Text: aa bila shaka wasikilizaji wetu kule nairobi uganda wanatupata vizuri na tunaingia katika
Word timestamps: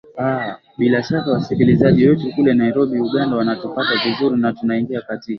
aa 0.17 0.57
bila 0.77 1.03
shaka 1.03 1.31
wasikilizaji 1.31 2.07
wetu 2.07 2.31
kule 2.35 2.53
nairobi 2.53 2.99
uganda 2.99 3.37
wanatupata 3.37 3.97
vizuri 4.05 4.37
na 4.41 4.53
tunaingia 4.53 5.01
katika 5.01 5.29